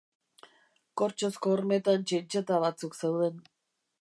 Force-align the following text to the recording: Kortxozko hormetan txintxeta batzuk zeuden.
Kortxozko 1.01 1.53
hormetan 1.57 2.07
txintxeta 2.09 2.61
batzuk 2.67 2.99
zeuden. 3.03 3.41